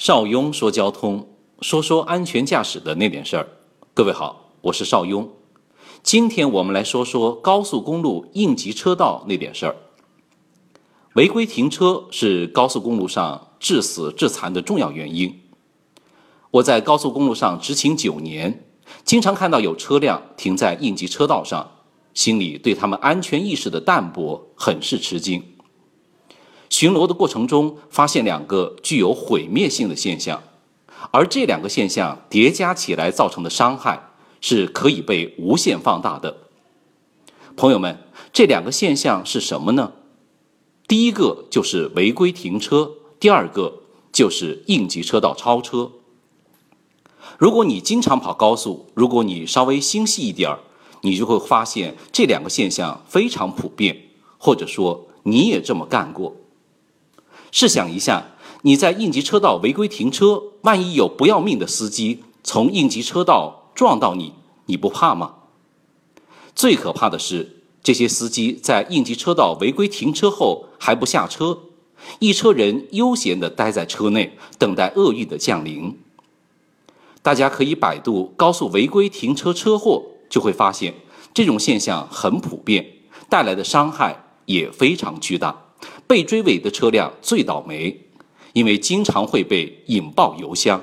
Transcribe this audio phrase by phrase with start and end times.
[0.00, 1.28] 邵雍说交通，
[1.60, 3.46] 说说安全驾驶的那点事儿。
[3.92, 5.30] 各位好，我是邵雍。
[6.02, 9.76] 今天我们来说说高速公路应急车道那点事儿。
[11.16, 15.38] 违规停车是高速公路上致死致残的重要原因。
[16.52, 18.64] 我在高速公路上执勤九年，
[19.04, 21.72] 经常看到有车辆停在应急车道上，
[22.14, 25.44] 心里对他们安全意识的淡薄很是吃惊。
[26.70, 30.42] 巡逻的过程中，发现两个具有毁灭性的现象，
[31.10, 36.38] 而这两个现象叠加起来造成的伤害是可以被无限放大的。
[37.56, 37.98] 朋友们，
[38.32, 39.92] 这两个现象是什么呢？
[40.86, 45.90] 第一个就是违规停车，第二个就是应急车道超车。
[47.36, 50.60] 如果你经常跑高速，如果你稍微心细一点儿，
[51.02, 54.04] 你就会发现这两个现象非常普遍，
[54.38, 56.36] 或者说你也这么干过。
[57.50, 58.32] 试想一下，
[58.62, 64.34] 你在应急车道违规停车，万一有不要命的司机从应急车道撞到你，
[64.66, 65.34] 你不怕吗？
[66.54, 71.58] 最可怕的是，这些司机在应急车道违规停车后还不下车，
[72.18, 75.98] 一车人悠闲地待在车内，等待厄运的降临。
[77.22, 80.94] 大家可以百度高速违规停车车祸，就会发现
[81.34, 82.86] 这种现象很普遍，
[83.28, 85.69] 带来的伤害也非常巨大。
[86.10, 88.00] 被追尾的车辆最倒霉，
[88.52, 90.82] 因为经常会被引爆油箱。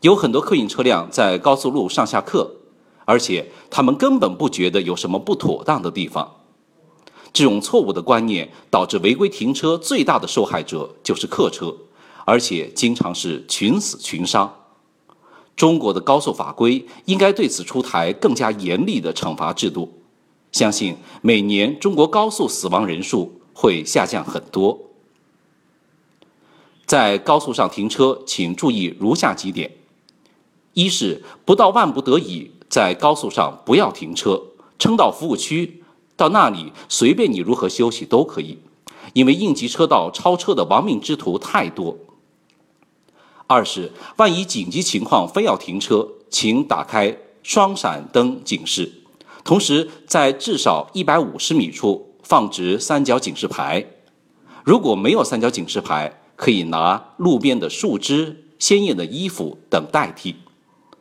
[0.00, 2.50] 有很多客运车辆在高速路上下客，
[3.04, 6.36] 而且他们根本不觉得有什么不妥当的地方。
[7.30, 11.76] 这种错误的观念导致违规停车最大的受害者就是客车，
[12.24, 14.50] 而且经常是群死群伤。
[15.54, 19.97] 中国的高速法规应该对此出台更加严厉的惩罚制度。
[20.52, 24.78] 相信每年中国高速死亡人数会下降很多。
[26.86, 29.72] 在高速上停车，请注意如下几点：
[30.72, 34.42] 一是不到万不得已，在高速上不要停车，
[34.78, 35.82] 撑到服务区，
[36.16, 38.58] 到那里随便你如何休息都可以，
[39.12, 41.98] 因为应急车道超车的亡命之徒太多。
[43.46, 48.92] 二是万一紧急情况非要停车，请打开双闪灯警示。
[49.48, 53.82] 同时，在至少一百五十米处放置三角警示牌。
[54.62, 60.36] 如果没有三角警示牌，可以拿路边的树枝、鲜艳的衣服等代替。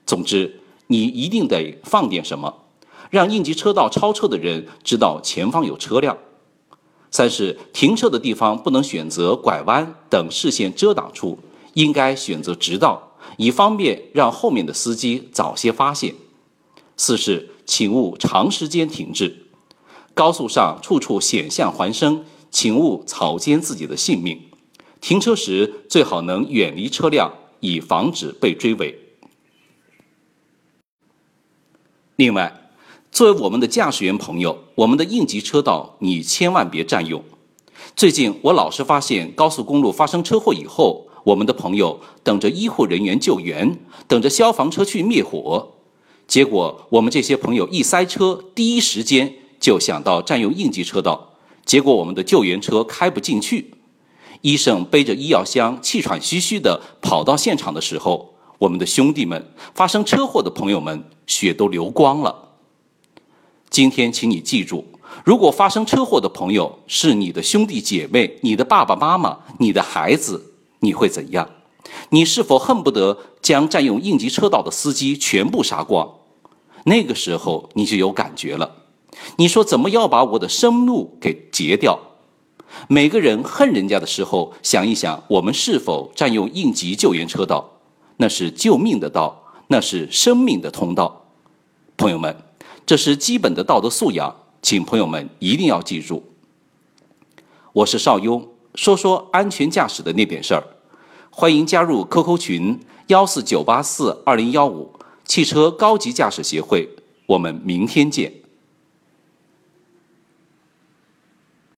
[0.05, 2.63] 总之，你一定得放点什么，
[3.09, 6.17] 让应急车道超车的人知道前方有车辆。
[7.11, 11.37] 三是停车的地方不能选择拐弯等视线遮挡处，
[11.73, 16.15] 应该选择直道，以方便让后面的司机早些发现。
[16.95, 17.49] 四是。
[17.67, 19.45] 请勿长时间停滞，
[20.13, 24.39] 高速上处处险象环生，请勿草菅自己的性命。
[25.01, 28.97] 停车时最好能远离车辆，以防止被追尾。
[32.15, 32.71] 另外，
[33.11, 37.23] 作为我们的驾驶员朋友，我们的应急车道你千万别占用。
[37.95, 43.77] 最近我老是发现，高速公路发生车祸以后，我们的朋友等着医护人员救援，
[44.07, 45.73] 等着消防车去灭火。
[46.27, 51.33] 结果，我们这些朋友一塞车，第一时间就想到占用应急车道。
[51.65, 53.73] 结果，我们的救援车开不进去。
[54.41, 62.49] 医生背着医药箱，气喘吁吁地跑到现场的时候，我们的兄弟们，发生车祸的朋友们，血都流光了。
[63.69, 64.85] 今天，请你记住：
[65.23, 71.49] 如果发生车祸的朋友是你的兄弟姐妹、你的爸爸妈妈、你的孩子，你会怎样？
[72.09, 76.16] 你是否恨不得将占用应急车道的司机全部杀光？
[76.87, 78.83] 那个时候你就有感觉了。
[79.35, 81.99] 你说怎么要把我的生路给截掉？
[82.87, 87.79] 每个人恨人家的时候，想一想我们是否占用应急救援车道？
[88.17, 91.25] 那是救命的道，那是生命的通道。
[91.97, 92.37] 朋友们，
[92.85, 96.23] 这是基本的道德素养，请朋友们一定要记住。
[97.73, 100.63] 我是邵雍，说说安全驾驶的那点事儿。
[101.29, 104.93] 欢迎加入 QQ 群幺四九八四二零幺五
[105.27, 106.87] 汽车高级驾驶协会，
[107.27, 108.31] 我们明天见。